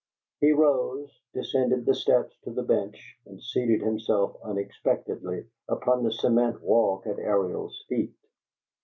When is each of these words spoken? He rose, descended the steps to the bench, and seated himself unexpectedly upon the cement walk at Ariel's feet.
He 0.39 0.51
rose, 0.51 1.21
descended 1.31 1.85
the 1.85 1.93
steps 1.93 2.35
to 2.41 2.49
the 2.51 2.63
bench, 2.63 3.19
and 3.27 3.39
seated 3.39 3.81
himself 3.81 4.35
unexpectedly 4.43 5.45
upon 5.69 6.01
the 6.03 6.11
cement 6.11 6.59
walk 6.63 7.05
at 7.05 7.19
Ariel's 7.19 7.85
feet. 7.87 8.15